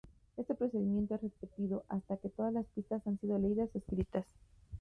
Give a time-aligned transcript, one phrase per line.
[0.35, 4.25] Este procedimiento es repetido hasta que todas las pistas han sido leídas o escritas.